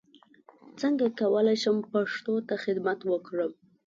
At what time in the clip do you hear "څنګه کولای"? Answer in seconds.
0.79-1.57